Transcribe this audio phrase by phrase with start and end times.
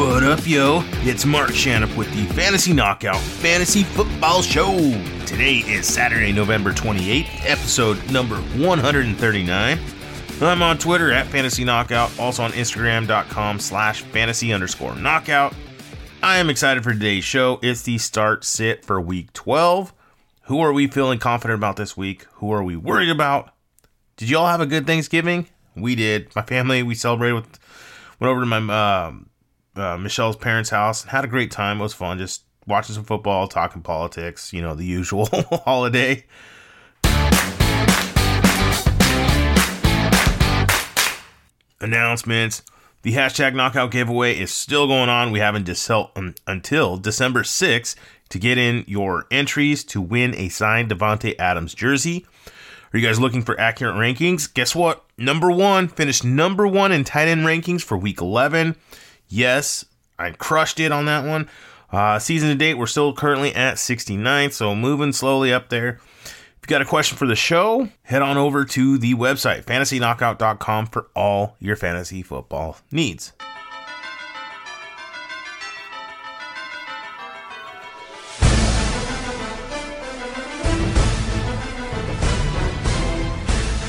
[0.00, 0.82] What up, yo?
[1.02, 4.74] It's Mark Shannon with the Fantasy Knockout Fantasy Football Show.
[5.26, 9.78] Today is Saturday, November 28th, episode number 139.
[10.40, 15.54] I'm on Twitter at Fantasy Knockout, also on Instagram.com slash fantasy underscore knockout.
[16.22, 17.60] I am excited for today's show.
[17.62, 19.92] It's the start sit for week 12.
[20.44, 22.24] Who are we feeling confident about this week?
[22.36, 23.54] Who are we worried about?
[24.16, 25.46] Did you all have a good Thanksgiving?
[25.76, 26.34] We did.
[26.34, 27.58] My family, we celebrated with,
[28.18, 29.26] went over to my, um,
[29.76, 31.80] uh, Michelle's parents' house and had a great time.
[31.80, 35.26] It was fun just watching some football, talking politics, you know, the usual
[35.64, 36.24] holiday.
[41.80, 42.62] Announcements.
[43.02, 45.32] The hashtag knockout giveaway is still going on.
[45.32, 47.94] We have um, until December 6th
[48.28, 52.26] to get in your entries to win a signed Davante Adams jersey.
[52.92, 54.52] Are you guys looking for accurate rankings?
[54.52, 55.04] Guess what?
[55.16, 58.76] Number one, finished number one in tight end rankings for week 11.
[59.30, 59.84] Yes,
[60.18, 61.48] I crushed it on that one.
[61.90, 66.00] Uh, season to date, we're still currently at 69, so moving slowly up there.
[66.24, 70.86] If you got a question for the show, head on over to the website, fantasyknockout.com,
[70.86, 73.32] for all your fantasy football needs.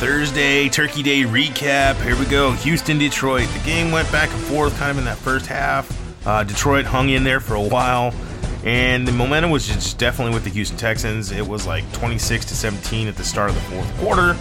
[0.02, 1.94] Thursday, Turkey Day recap.
[2.02, 2.54] Here we go.
[2.54, 3.48] Houston, Detroit.
[3.50, 5.96] The game went back and forth kind of in that first half.
[6.26, 8.12] Uh, Detroit hung in there for a while,
[8.66, 11.32] and the momentum was just definitely with the Houston Texans.
[11.32, 14.34] It was like 26 to 17 at the start of the fourth quarter.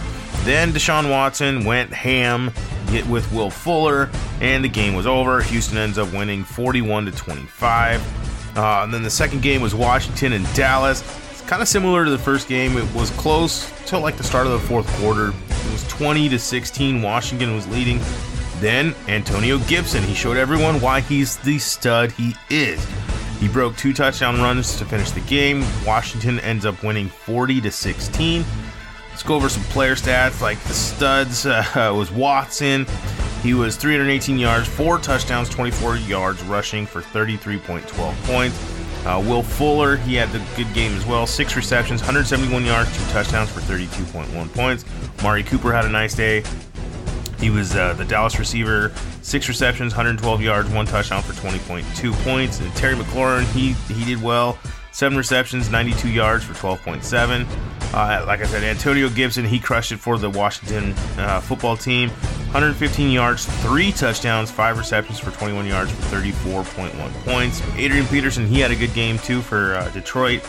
[0.45, 2.51] Then Deshaun Watson went ham
[2.87, 4.09] hit with Will Fuller,
[4.39, 5.43] and the game was over.
[5.43, 8.57] Houston ends up winning 41 to 25.
[8.57, 12.09] Uh, and then the second game was Washington and Dallas It's kind of similar to
[12.09, 12.77] the first game.
[12.77, 15.31] It was close till like the start of the fourth quarter.
[15.71, 17.01] Was 20 to 16.
[17.01, 17.99] Washington was leading.
[18.59, 22.85] Then Antonio Gibson, he showed everyone why he's the stud he is.
[23.39, 25.65] He broke two touchdown runs to finish the game.
[25.85, 28.45] Washington ends up winning 40 to 16.
[29.09, 30.41] Let's go over some player stats.
[30.41, 31.63] Like the studs uh,
[31.95, 32.85] was Watson.
[33.41, 38.80] He was 318 yards, four touchdowns, 24 yards rushing for 33.12 points.
[39.05, 41.25] Uh, Will Fuller, he had the good game as well.
[41.25, 44.85] Six receptions, 171 yards, two touchdowns for 32.1 points.
[45.23, 46.43] Mari Cooper had a nice day.
[47.39, 52.59] He was uh, the Dallas receiver, six receptions, 112 yards, one touchdown for 20.2 points.
[52.59, 54.59] And Terry McLaurin, he he did well,
[54.91, 57.47] seven receptions, 92 yards for 12.7.
[57.93, 62.11] Uh, like I said, Antonio Gibson, he crushed it for the Washington uh, football team.
[62.51, 67.61] 115 yards, three touchdowns, five receptions for 21 yards for 34.1 points.
[67.77, 70.45] Adrian Peterson, he had a good game too for uh, Detroit.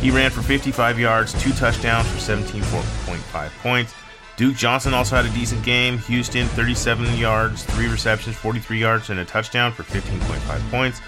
[0.00, 3.94] He ran for 55 yards, two touchdowns for 17.5 points.
[4.36, 5.98] Duke Johnson also had a decent game.
[5.98, 11.00] Houston, 37 yards, three receptions, 43 yards, and a touchdown for 15.5 points.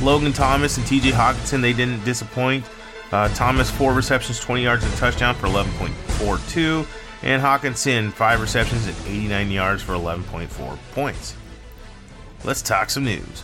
[0.00, 2.64] Logan Thomas and TJ Hockenson, they didn't disappoint.
[3.12, 6.86] Uh, Thomas, four receptions, 20 yards, and a touchdown for 11.42.
[7.24, 11.34] And Hockenson, five receptions and 89 yards for 11.4 points.
[12.44, 13.42] Let's talk some news.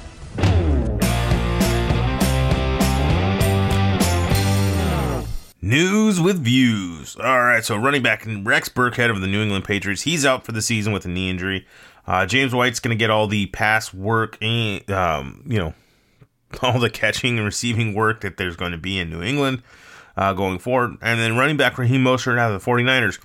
[5.62, 7.16] News with views.
[7.16, 10.52] All right, so running back Rex Burkhead of the New England Patriots, he's out for
[10.52, 11.66] the season with a knee injury.
[12.06, 15.72] Uh, James White's going to get all the pass work, and, um, you know,
[16.62, 19.62] all the catching and receiving work that there's going to be in New England
[20.18, 20.98] uh, going forward.
[21.00, 23.18] And then running back Raheem Mostert out of the 49ers.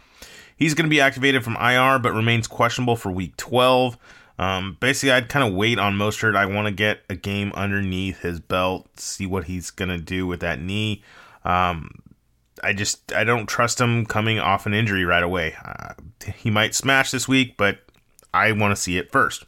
[0.55, 3.97] He's going to be activated from IR, but remains questionable for week 12.
[4.37, 6.35] Um, basically, I'd kind of wait on Mostert.
[6.35, 10.27] I want to get a game underneath his belt, see what he's going to do
[10.27, 11.03] with that knee.
[11.43, 11.89] Um,
[12.63, 15.55] I just I don't trust him coming off an injury right away.
[15.63, 15.93] Uh,
[16.35, 17.79] he might smash this week, but
[18.33, 19.45] I want to see it first.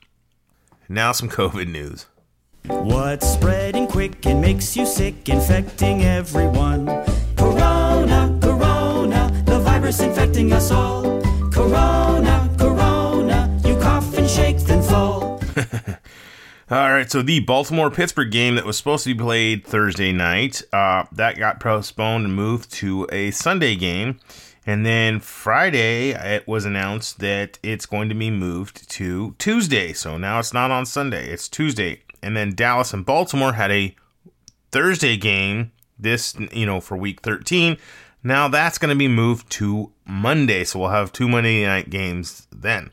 [0.87, 2.05] Now some COVID news.
[2.67, 6.85] What's spreading quick and makes you sick, infecting everyone?
[9.87, 11.21] Virus infecting us all.
[11.49, 15.41] Corona, corona, you cough and shake, then fall.
[16.69, 20.61] All right, so the Baltimore Pittsburgh game that was supposed to be played Thursday night,
[20.73, 24.19] uh, that got postponed and moved to a Sunday game.
[24.65, 29.93] And then Friday, it was announced that it's going to be moved to Tuesday.
[29.93, 33.95] So now it's not on Sunday, it's Tuesday and then Dallas and Baltimore had a
[34.69, 37.77] Thursday game this you know for week 13.
[38.23, 42.47] Now that's going to be moved to Monday, so we'll have two Monday night games
[42.51, 42.91] then.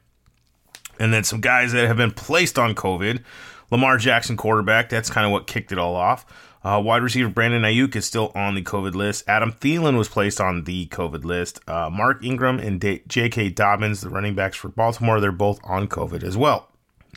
[0.98, 3.22] And then some guys that have been placed on COVID.
[3.70, 6.24] Lamar Jackson, quarterback, that's kind of what kicked it all off.
[6.62, 9.24] Uh, wide receiver Brandon Aiyuk is still on the COVID list.
[9.26, 11.60] Adam Thielen was placed on the COVID list.
[11.68, 13.50] Uh, Mark Ingram and D- J.K.
[13.50, 16.68] Dobbins, the running backs for Baltimore, they're both on COVID as well.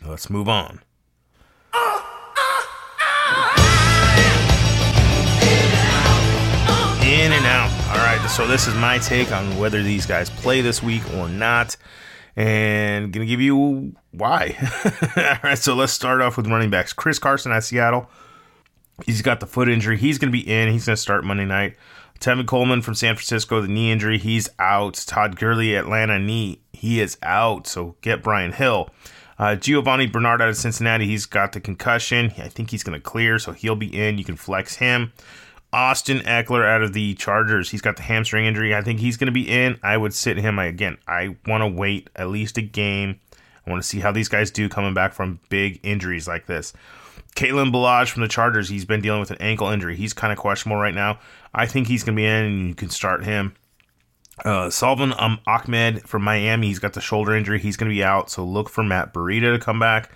[0.04, 0.80] Let's move on.
[7.02, 7.77] In and out.
[8.18, 11.76] Right, so this is my take on whether these guys play this week or not,
[12.34, 14.56] and gonna give you why.
[15.16, 16.92] All right, so let's start off with running backs.
[16.92, 18.10] Chris Carson at Seattle.
[19.06, 19.96] He's got the foot injury.
[19.98, 20.72] He's gonna be in.
[20.72, 21.76] He's gonna start Monday night.
[22.18, 24.18] Tevin Coleman from San Francisco, the knee injury.
[24.18, 24.94] He's out.
[24.94, 26.60] Todd Gurley, Atlanta knee.
[26.72, 27.68] He is out.
[27.68, 28.90] So get Brian Hill.
[29.38, 32.32] Uh, Giovani Bernard out of Cincinnati, he's got the concussion.
[32.38, 34.18] I think he's going to clear, so he'll be in.
[34.18, 35.12] You can flex him.
[35.72, 38.74] Austin Ekeler out of the Chargers, he's got the hamstring injury.
[38.74, 39.78] I think he's going to be in.
[39.82, 40.58] I would sit him.
[40.58, 43.20] I, again, I want to wait at least a game.
[43.66, 46.72] I want to see how these guys do coming back from big injuries like this.
[47.36, 49.94] Kalen Ballage from the Chargers, he's been dealing with an ankle injury.
[49.94, 51.18] He's kind of questionable right now.
[51.54, 53.54] I think he's going to be in, and you can start him.
[54.44, 57.58] Uh, Salvon um, Ahmed from Miami, he's got the shoulder injury.
[57.58, 60.10] He's going to be out, so look for Matt Breida to come back.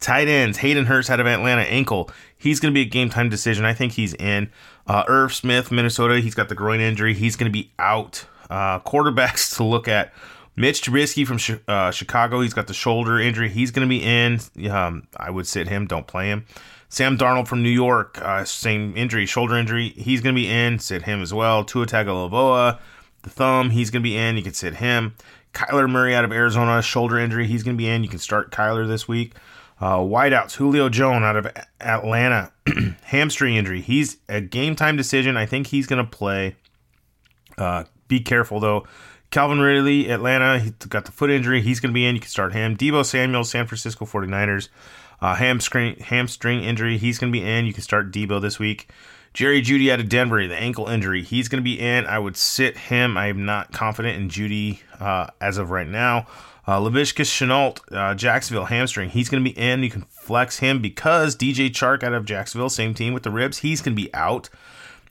[0.00, 2.10] Tight ends, Hayden Hurst out of Atlanta, ankle.
[2.36, 3.64] He's going to be a game time decision.
[3.64, 4.50] I think he's in.
[4.86, 7.14] Uh, Irv Smith, Minnesota, he's got the groin injury.
[7.14, 8.24] He's going to be out.
[8.48, 10.12] Uh, quarterbacks to look at.
[10.56, 13.48] Mitch Trubisky from uh, Chicago, he's got the shoulder injury.
[13.48, 14.40] He's going to be in.
[14.68, 15.86] Um, I would sit him.
[15.86, 16.46] Don't play him.
[16.88, 19.90] Sam Darnold from New York, uh, same injury, shoulder injury.
[19.90, 20.78] He's going to be in.
[20.78, 21.62] Sit him as well.
[21.64, 22.78] Tua Tagovailoa
[23.22, 23.70] the thumb.
[23.70, 24.36] He's going to be in.
[24.36, 25.14] You can sit him.
[25.54, 27.46] Kyler Murray out of Arizona, shoulder injury.
[27.46, 28.02] He's going to be in.
[28.02, 29.34] You can start Kyler this week.
[29.80, 31.46] Uh, wideouts, Julio Jones out of
[31.80, 32.52] Atlanta,
[33.02, 33.80] hamstring injury.
[33.80, 35.36] He's a game time decision.
[35.36, 36.56] I think he's going to play.
[37.56, 38.86] Uh, be careful though.
[39.30, 41.60] Calvin Ridley, Atlanta, he got the foot injury.
[41.60, 42.14] He's going to be in.
[42.14, 42.76] You can start him.
[42.76, 44.68] Deebo Samuel, San Francisco 49ers,
[45.20, 46.96] uh, hamstring hamstring injury.
[46.96, 47.66] He's going to be in.
[47.66, 48.88] You can start Deebo this week.
[49.34, 51.22] Jerry Jeudy out of Denver, the ankle injury.
[51.22, 52.06] He's going to be in.
[52.06, 53.16] I would sit him.
[53.16, 56.26] I am not confident in Jeudy uh, as of right now.
[56.68, 59.08] Uh, Laviska Shenault, uh, Jacksonville hamstring.
[59.08, 59.82] He's going to be in.
[59.82, 63.58] You can flex him because DJ Chark out of Jacksonville, same team with the ribs.
[63.58, 64.50] He's going to be out.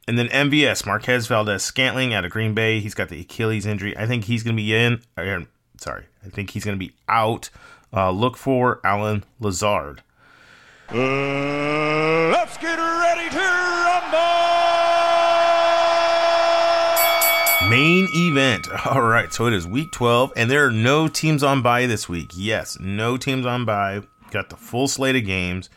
[0.07, 2.79] And then MVS, Marquez Valdes-Scantling out of Green Bay.
[2.79, 3.97] He's got the Achilles injury.
[3.97, 5.01] I think he's going to be in.
[5.17, 5.45] Uh,
[5.77, 7.49] sorry, I think he's going to be out.
[7.91, 10.03] Uh, look for Allen Lazard.
[10.89, 10.95] Uh,
[12.29, 14.46] let's get ready to rumble!
[17.69, 18.67] Main event.
[18.85, 22.07] All right, so it is week 12, and there are no teams on bye this
[22.07, 22.31] week.
[22.35, 24.01] Yes, no teams on bye.
[24.31, 25.69] Got the full slate of games.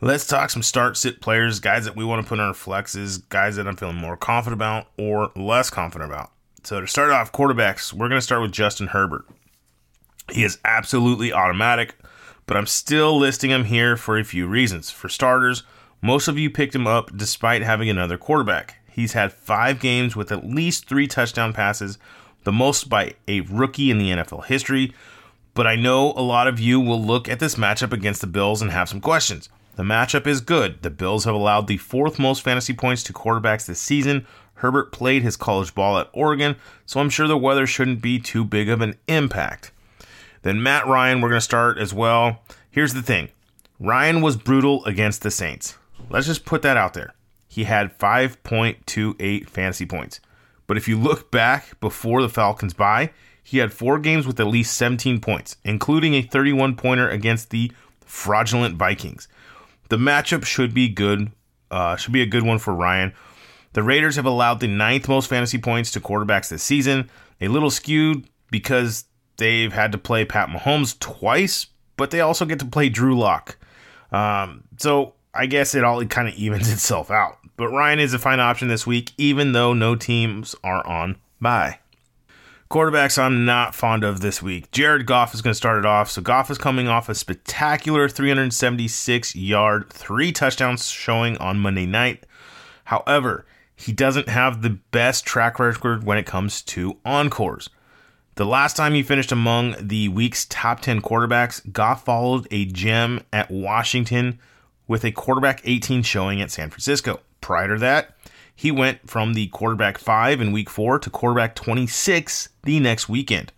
[0.00, 3.28] Let's talk some start sit players, guys that we want to put in our flexes,
[3.28, 6.30] guys that I'm feeling more confident about or less confident about.
[6.64, 9.24] So to start off, quarterbacks, we're going to start with Justin Herbert.
[10.30, 11.96] He is absolutely automatic
[12.46, 14.90] but I'm still listing him here for a few reasons.
[14.90, 15.62] For starters,
[16.00, 18.81] most of you picked him up despite having another quarterback.
[18.92, 21.98] He's had five games with at least three touchdown passes,
[22.44, 24.92] the most by a rookie in the NFL history.
[25.54, 28.60] But I know a lot of you will look at this matchup against the Bills
[28.60, 29.48] and have some questions.
[29.76, 30.82] The matchup is good.
[30.82, 34.26] The Bills have allowed the fourth most fantasy points to quarterbacks this season.
[34.56, 38.44] Herbert played his college ball at Oregon, so I'm sure the weather shouldn't be too
[38.44, 39.72] big of an impact.
[40.42, 42.42] Then Matt Ryan, we're going to start as well.
[42.70, 43.30] Here's the thing
[43.80, 45.78] Ryan was brutal against the Saints.
[46.10, 47.14] Let's just put that out there.
[47.52, 50.20] He had 5.28 fantasy points.
[50.66, 53.10] But if you look back before the Falcons bye,
[53.42, 57.70] he had four games with at least 17 points, including a 31 pointer against the
[58.06, 59.28] fraudulent Vikings.
[59.90, 61.30] The matchup should be good,
[61.70, 63.12] uh, should be a good one for Ryan.
[63.74, 67.70] The Raiders have allowed the ninth most fantasy points to quarterbacks this season, a little
[67.70, 69.04] skewed because
[69.36, 71.66] they've had to play Pat Mahomes twice,
[71.98, 73.58] but they also get to play Drew Lock.
[74.10, 77.40] Um, so I guess it all kind of evens itself out.
[77.62, 81.78] But Ryan is a fine option this week, even though no teams are on bye.
[82.68, 84.72] Quarterbacks I'm not fond of this week.
[84.72, 86.10] Jared Goff is going to start it off.
[86.10, 92.26] So Goff is coming off a spectacular 376 yard, three touchdowns showing on Monday night.
[92.86, 97.70] However, he doesn't have the best track record when it comes to encores.
[98.34, 103.20] The last time he finished among the week's top 10 quarterbacks, Goff followed a gem
[103.32, 104.40] at Washington
[104.88, 107.20] with a quarterback 18 showing at San Francisco.
[107.42, 108.16] Prior to that,
[108.54, 113.52] he went from the quarterback 5 in week 4 to quarterback 26 the next weekend.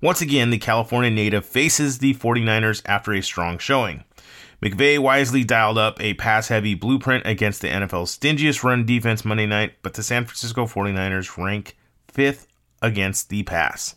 [0.00, 4.04] Once again, the California native faces the 49ers after a strong showing.
[4.62, 9.46] McVay wisely dialed up a pass heavy blueprint against the NFL's stingiest run defense Monday
[9.46, 11.76] night, but the San Francisco 49ers rank
[12.08, 12.46] fifth
[12.80, 13.96] against the pass.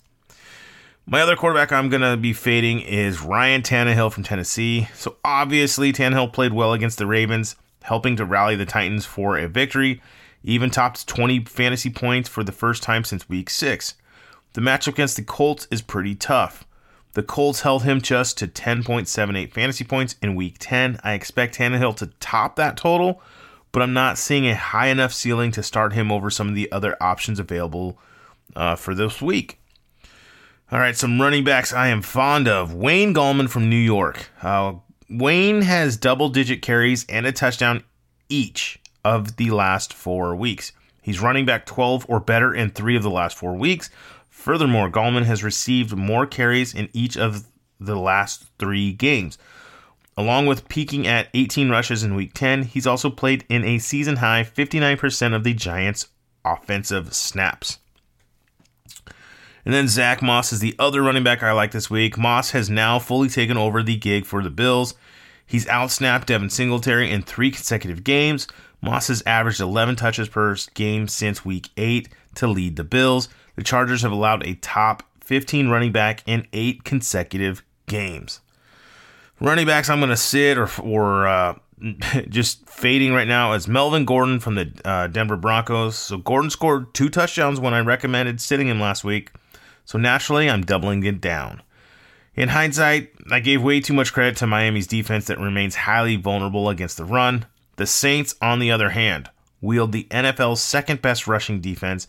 [1.06, 4.90] My other quarterback I'm going to be fading is Ryan Tannehill from Tennessee.
[4.94, 7.56] So obviously, Tannehill played well against the Ravens,
[7.88, 10.02] helping to rally the Titans for a victory.
[10.44, 13.96] Even topped 20 fantasy points for the first time since week 6.
[14.54, 16.66] The matchup against the Colts is pretty tough.
[17.14, 21.00] The Colts held him just to 10.78 fantasy points in week 10.
[21.04, 23.22] I expect Tannehill to top that total,
[23.72, 26.72] but I'm not seeing a high enough ceiling to start him over some of the
[26.72, 27.98] other options available
[28.56, 29.60] uh, for this week.
[30.72, 32.74] All right, some running backs I am fond of.
[32.74, 34.30] Wayne Gallman from New York.
[34.42, 34.74] Uh,
[35.10, 37.84] Wayne has double digit carries and a touchdown
[38.28, 40.74] each of the last four weeks.
[41.02, 43.90] He's running back 12 or better in three of the last four weeks.
[44.30, 47.46] Furthermore, Gallman has received more carries in each of
[47.80, 49.38] the last three games.
[50.18, 54.18] Along with peaking at 18 rushes in week 10, he's also played in a season
[54.18, 56.08] high 59% of the Giants'
[56.44, 57.78] offensive snaps.
[59.68, 62.18] And then Zach Moss is the other running back I like this week.
[62.18, 64.94] Moss has now fully taken over the gig for the Bills.
[65.46, 68.48] He's outsnapped Devin Singletary in three consecutive games.
[68.82, 73.28] Moss has averaged 11 touches per game since week 8 to lead the Bills.
[73.58, 78.40] The Chargers have allowed a top 15 running back in eight consecutive games.
[79.42, 81.56] Running backs, I'm going to sit or, or uh,
[82.30, 85.98] just fading right now is Melvin Gordon from the uh, Denver Broncos.
[85.98, 89.32] So Gordon scored two touchdowns when I recommended sitting him last week.
[89.88, 91.62] So naturally, I'm doubling it down.
[92.36, 96.68] In hindsight, I gave way too much credit to Miami's defense that remains highly vulnerable
[96.68, 97.46] against the run.
[97.78, 99.30] The Saints, on the other hand,
[99.62, 102.06] wield the NFL's second best rushing defense.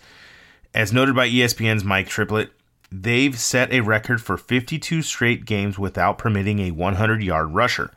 [0.75, 2.51] As noted by ESPN's Mike Triplett,
[2.91, 7.93] they've set a record for 52 straight games without permitting a 100 yard rusher.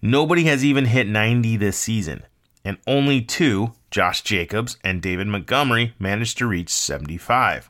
[0.00, 2.24] Nobody has even hit 90 this season,
[2.64, 7.68] and only two, Josh Jacobs and David Montgomery, managed to reach 75.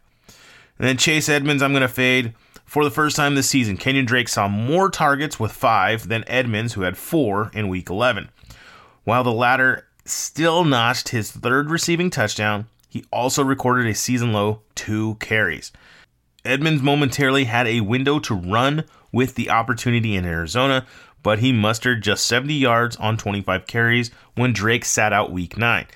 [0.79, 2.35] And then Chase Edmonds, I'm going to fade.
[2.65, 6.75] For the first time this season, Kenyon Drake saw more targets with five than Edmonds,
[6.75, 8.29] who had four in week 11.
[9.05, 14.61] While the latter still notched his third receiving touchdown, he also recorded a season low
[14.75, 15.73] two carries.
[16.45, 20.87] Edmonds momentarily had a window to run with the opportunity in Arizona,
[21.23, 25.87] but he mustered just 70 yards on 25 carries when Drake sat out week 9.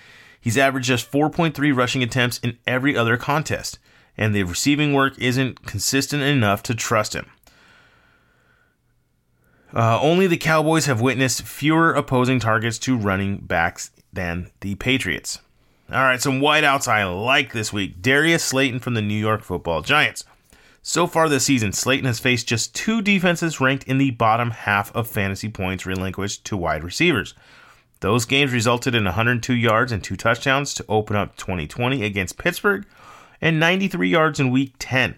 [0.41, 3.79] He's averaged just 4.3 rushing attempts in every other contest
[4.17, 7.27] and the receiving work isn't consistent enough to trust him.
[9.75, 15.39] Uh, only the Cowboys have witnessed fewer opposing targets to running backs than the Patriots.
[15.91, 18.03] All right, some wideouts I like this week.
[18.03, 20.25] Darius Slayton from the New York Football Giants.
[20.83, 24.95] So far this season, Slayton has faced just two defenses ranked in the bottom half
[24.97, 27.35] of fantasy points relinquished to wide receivers.
[28.01, 32.85] Those games resulted in 102 yards and two touchdowns to open up 2020 against Pittsburgh
[33.43, 35.17] and 93 yards in week 10.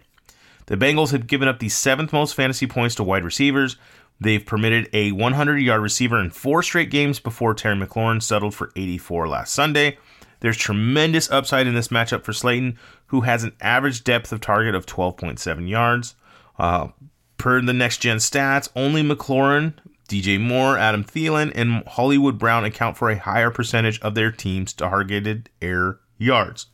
[0.67, 3.77] The Bengals have given up the seventh most fantasy points to wide receivers.
[4.19, 8.73] They've permitted a 100 yard receiver in four straight games before Terry McLaurin settled for
[8.75, 9.99] 84 last Sunday.
[10.41, 14.75] There's tremendous upside in this matchup for Slayton, who has an average depth of target
[14.75, 16.15] of 12.7 yards.
[16.59, 16.89] Uh,
[17.37, 19.75] per the next gen stats, only McLaurin,
[20.09, 24.73] DJ Moore, Adam Thielen, and Hollywood Brown account for a higher percentage of their team's
[24.73, 26.67] targeted air yards.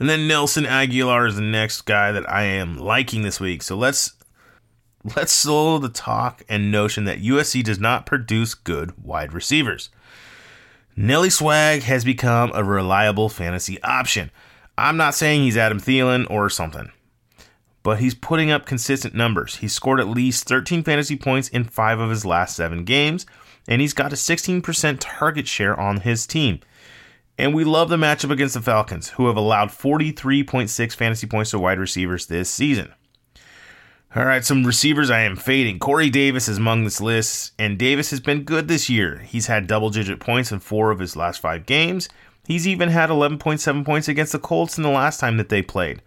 [0.00, 3.62] And then Nelson Agholor is the next guy that I am liking this week.
[3.62, 4.14] So let's
[5.14, 9.90] let's slow the talk and notion that USC does not produce good wide receivers.
[10.96, 14.30] Nelly Swag has become a reliable fantasy option.
[14.78, 16.90] I'm not saying he's Adam Thielen or something,
[17.82, 19.56] but he's putting up consistent numbers.
[19.56, 23.26] He's scored at least 13 fantasy points in five of his last seven games,
[23.68, 26.60] and he's got a 16% target share on his team.
[27.40, 31.58] And we love the matchup against the Falcons, who have allowed 43.6 fantasy points to
[31.58, 32.92] wide receivers this season.
[34.14, 35.78] All right, some receivers I am fading.
[35.78, 39.20] Corey Davis is among this list, and Davis has been good this year.
[39.20, 42.10] He's had double digit points in four of his last five games.
[42.46, 46.02] He's even had 11.7 points against the Colts in the last time that they played.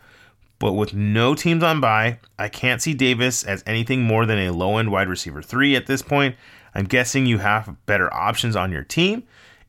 [0.59, 4.53] But with no teams on by, I can't see Davis as anything more than a
[4.53, 6.35] low end wide receiver three at this point.
[6.75, 9.23] I'm guessing you have better options on your team.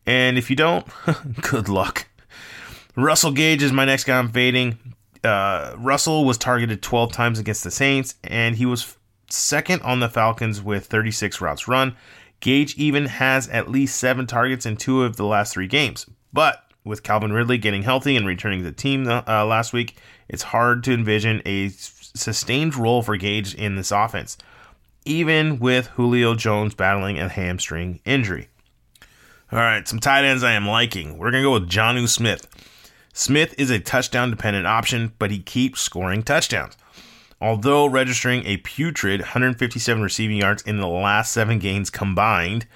[0.07, 0.87] And if you don't,
[1.41, 2.07] good luck.
[2.97, 4.79] Russell Gage is my next guy I'm fading.
[5.23, 8.97] Uh, Russell was targeted 12 times against the Saints, and he was
[9.31, 11.97] second on the Falcons with 36 routes run.
[12.41, 16.07] Gage even has at least seven targets in two of the last three games.
[16.33, 19.97] But with Calvin Ridley getting healthy and returning to the team uh, last week,
[20.29, 24.37] it's hard to envision a sustained role for Gage in this offense,
[25.05, 28.49] even with Julio Jones battling a hamstring injury.
[29.53, 31.19] All right, some tight ends I am liking.
[31.19, 32.49] We're going to go with Jonnu Smith.
[33.13, 36.77] Smith is a touchdown dependent option, but he keeps scoring touchdowns.
[37.41, 42.67] Although registering a putrid 157 receiving yards in the last seven games combined,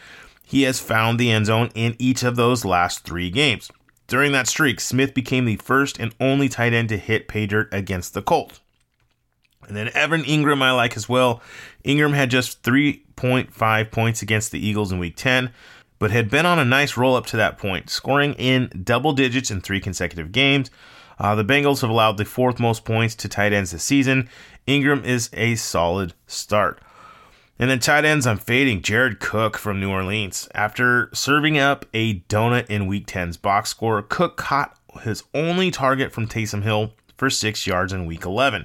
[0.44, 3.70] he has found the end zone in each of those last three games.
[4.06, 7.68] During that streak, Smith became the first and only tight end to hit pay dirt
[7.72, 8.60] against the Colts.
[9.66, 11.42] And then Evan Engram, I like as well.
[11.84, 15.52] Engram had just 3.5 points against the Eagles in week 10,
[15.98, 19.50] but had been on a nice roll up to that point, scoring in double digits
[19.50, 20.70] in three consecutive games.
[21.18, 24.28] Uh, the Bengals have allowed the fourth most points to tight ends this season.
[24.66, 26.80] Engram is a solid start.
[27.58, 30.48] And then tight ends, I'm fading Jared Cook from New Orleans.
[30.54, 36.12] After serving up a donut in Week 10's box score, Cook caught his only target
[36.12, 38.64] from Taysom Hill for six yards in Week 11.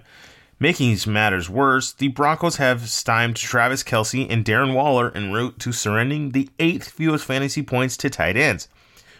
[0.64, 5.74] Making matters worse, the Broncos have stymied Travis Kelce and Darren Waller en route to
[5.74, 8.70] surrendering the eighth fewest fantasy points to tight ends.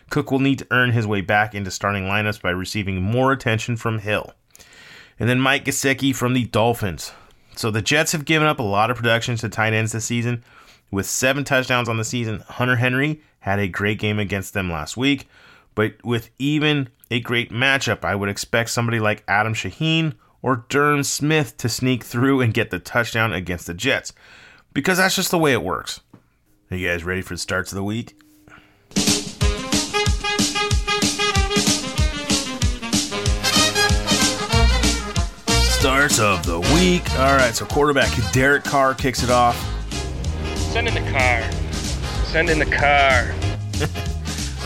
[0.10, 3.76] Cook will need to earn his way back into starting lineups by receiving more attention
[3.76, 4.34] from Hill.
[5.20, 7.12] And then Mike Gesicki from the Dolphins.
[7.58, 10.46] So the Jets have given up a lot of production to tight ends this season.
[10.92, 14.96] With seven touchdowns on the season, Hunter Henry had a great game against them last
[14.96, 15.28] week.
[15.76, 21.04] But with even a great matchup, I would expect somebody like Adam Shaheen or Durham
[21.04, 24.14] Smythe to sneak through and get the touchdown against the Jets.
[24.74, 26.02] Because that's just the way it works.
[26.70, 28.20] Are you guys ready for the starts of the week?
[35.80, 37.10] Starts of the week.
[37.20, 39.56] All right, so quarterback Derek Carr kicks it off.
[40.56, 41.42] Send in the car.
[42.26, 43.34] Send in the car.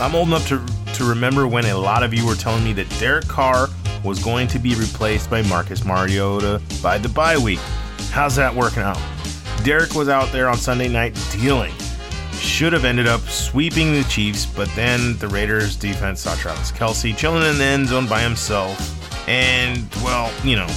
[0.00, 2.88] I'm old enough to to remember when a lot of you were telling me that
[2.98, 3.68] Derek Carr
[4.04, 7.60] was going to be replaced by Marcus Mariota by the bye week.
[8.10, 9.00] How's that working out?
[9.64, 11.72] Derek was out there on Sunday night dealing.
[12.32, 17.16] Should have ended up sweeping the Chiefs, but then the Raiders defense saw Travis Kelce
[17.16, 18.94] chilling in the end zone by himself.
[19.28, 20.68] And, well, you know,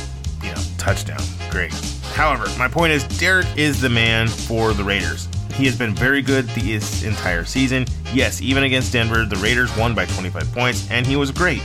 [0.44, 1.22] you know, touchdown.
[1.50, 1.72] Great.
[2.14, 5.30] However, my point is Derek is the man for the Raiders.
[5.54, 6.74] He has been very good the
[7.06, 7.86] entire season.
[8.14, 11.62] Yes, even against Denver, the Raiders won by 25 points, and he was great.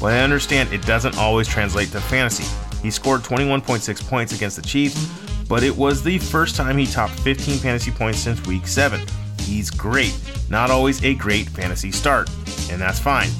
[0.00, 2.44] But I understand it doesn't always translate to fantasy.
[2.82, 5.06] He scored 21.6 points against the Chiefs,
[5.48, 9.00] but it was the first time he topped 15 fantasy points since week 7.
[9.40, 10.14] He's great,
[10.50, 12.28] not always a great fantasy start,
[12.70, 13.30] and that's fine.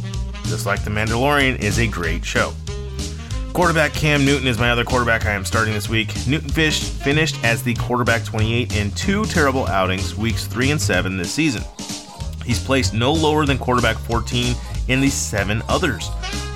[0.44, 2.54] Just like The Mandalorian is a great show.
[3.52, 6.14] Quarterback Cam Newton is my other quarterback I am starting this week.
[6.26, 11.16] Newton Fish finished as the quarterback 28 in two terrible outings, weeks 3 and 7
[11.16, 11.62] this season.
[12.44, 14.54] He's placed no lower than quarterback 14
[14.88, 16.10] in the seven others.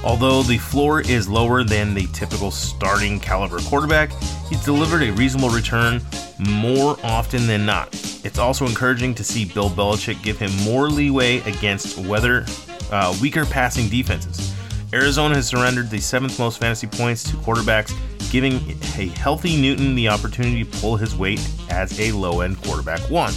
[0.05, 4.11] Although the floor is lower than the typical starting caliber quarterback,
[4.49, 6.03] he's delivered a reasonable return
[6.39, 7.89] more often than not.
[8.25, 12.45] It's also encouraging to see Bill Belichick give him more leeway against weather,
[12.91, 14.55] uh, weaker passing defenses.
[14.93, 17.95] Arizona has surrendered the seventh most fantasy points to quarterbacks,
[18.31, 18.55] giving
[18.99, 21.41] a healthy Newton the opportunity to pull his weight
[21.71, 23.33] as a low end quarterback one.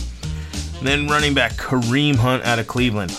[0.82, 3.18] Then running back Kareem Hunt out of Cleveland.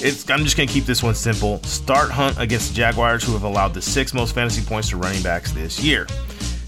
[0.00, 1.62] It's, I'm just going to keep this one simple.
[1.64, 5.22] Start Hunt against the Jaguars, who have allowed the sixth most fantasy points to running
[5.22, 6.06] backs this year.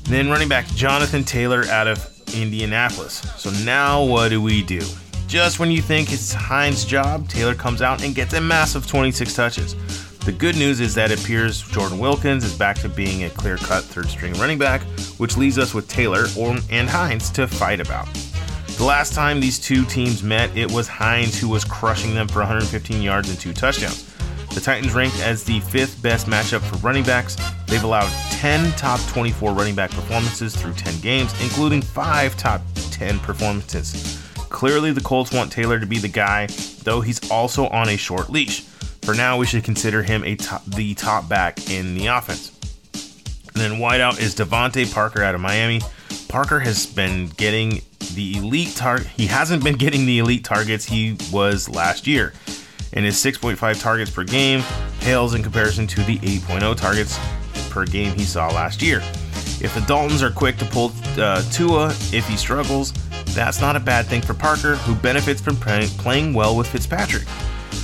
[0.05, 3.15] Then running back Jonathan Taylor out of Indianapolis.
[3.37, 4.81] So now what do we do?
[5.29, 9.33] Just when you think it's Hines' job, Taylor comes out and gets a massive 26
[9.33, 9.77] touches.
[10.25, 13.57] The good news is that it appears Jordan Wilkins is back to being a clear
[13.57, 14.83] cut third string running back,
[15.19, 18.09] which leaves us with Taylor or, and Hines to fight about.
[18.81, 22.39] The last time these two teams met, it was Hines who was crushing them for
[22.39, 24.11] 115 yards and two touchdowns.
[24.55, 27.37] The Titans ranked as the fifth best matchup for running backs.
[27.67, 32.63] They've allowed 10 top 24 running back performances through 10 games, including five top
[32.93, 34.19] 10 performances.
[34.49, 36.47] Clearly, the Colts want Taylor to be the guy,
[36.83, 38.63] though he's also on a short leash.
[39.03, 42.51] For now, we should consider him a top, the top back in the offense.
[43.53, 45.83] And then wideout is DeVante Parker out of Miami.
[46.29, 47.83] Parker has been getting
[48.15, 49.07] the elite target.
[49.09, 52.33] He hasn't been getting the elite targets he was last year,
[52.93, 54.63] and his 6.5 targets per game
[55.01, 57.19] pales in comparison to the 8.0 targets
[57.71, 58.99] per game he saw last year.
[59.63, 62.93] If the Daltons are quick to pull uh, Tua if he struggles,
[63.35, 67.25] that's not a bad thing for Parker, who benefits from play- playing well with Fitzpatrick.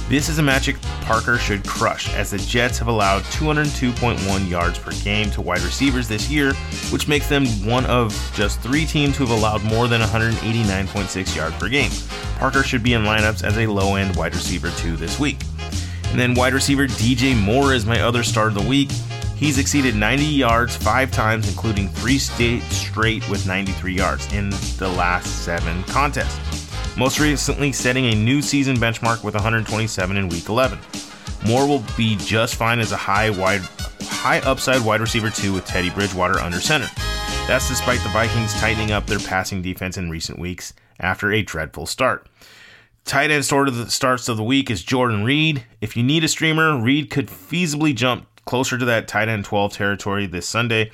[0.09, 4.91] This is a magic Parker should crush, as the Jets have allowed 202.1 yards per
[5.05, 6.53] game to wide receivers this year,
[6.91, 11.57] which makes them one of just three teams who have allowed more than 189.6 yards
[11.59, 11.93] per game.
[12.41, 15.39] Parker should be in lineups as a low end wide receiver two this week.
[16.07, 18.91] And then wide receiver DJ Moore is my other start of the week.
[19.37, 25.45] He's exceeded 90 yards five times, including three straight with 93 yards in the last
[25.45, 26.56] seven contests
[26.97, 30.79] most recently setting a new season benchmark with 127 in Week 11.
[31.47, 33.61] Moore will be just fine as a high wide,
[34.03, 36.89] high upside wide receiver two with Teddy Bridgewater under center.
[37.47, 41.87] That's despite the Vikings tightening up their passing defense in recent weeks after a dreadful
[41.87, 42.29] start.
[43.05, 45.65] Tight end start of the starts of the week is Jordan Reed.
[45.81, 49.75] If you need a streamer, Reed could feasibly jump closer to that tight end 12
[49.75, 50.91] territory this Sunday.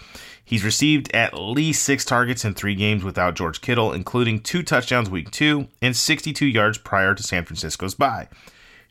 [0.52, 5.08] He's received at least six targets in three games without George Kittle, including two touchdowns
[5.08, 8.28] week two and 62 yards prior to San Francisco's bye.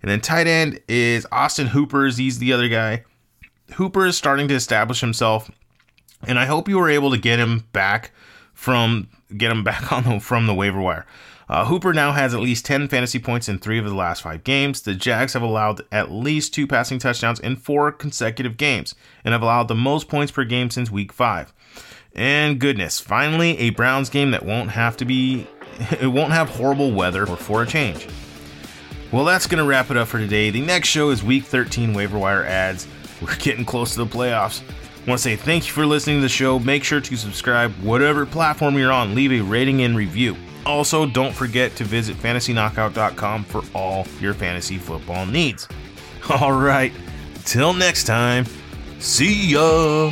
[0.02, 2.08] And then tight end is Austin Hooper.
[2.08, 3.04] He's the other guy.
[3.76, 5.52] Hooper is starting to establish himself,
[6.24, 8.10] and I hope you were able to get him back
[8.56, 11.06] from get him back on the, from the waiver wire.
[11.52, 14.46] Uh, Hooper now has at least 10 fantasy points in three of the last five
[14.46, 14.82] games.
[14.82, 19.42] The Jags have allowed at least two passing touchdowns in four consecutive games and have
[19.42, 21.52] allowed the most points per game since week five.
[22.16, 25.46] And goodness, finally a Browns game that won't have to be,
[26.00, 28.08] it won't have horrible weather for a change.
[29.12, 30.52] Well, that's going to wrap it up for today.
[30.52, 32.88] The next show is week 13 waiver wire ads.
[33.22, 34.62] We're getting close to the playoffs.
[35.06, 36.60] I want to say thank you for listening to the show.
[36.60, 40.38] Make sure to subscribe, whatever platform you're on, leave a rating and review.
[40.66, 45.68] Also, don't forget to visit fantasyknockout.com for all your fantasy football needs.
[46.30, 46.94] All right,
[47.46, 48.46] till next time,
[49.00, 50.12] see ya.